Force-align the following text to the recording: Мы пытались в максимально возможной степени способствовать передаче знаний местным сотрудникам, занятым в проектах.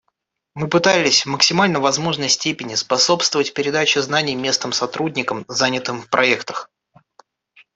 Мы 0.55 0.67
пытались 0.67 1.21
в 1.21 1.25
максимально 1.29 1.79
возможной 1.79 2.27
степени 2.27 2.73
способствовать 2.73 3.53
передаче 3.53 4.01
знаний 4.01 4.33
местным 4.33 4.73
сотрудникам, 4.73 5.45
занятым 5.47 6.01
в 6.01 6.09
проектах. 6.09 6.71